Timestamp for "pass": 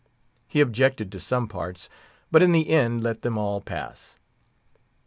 3.61-4.17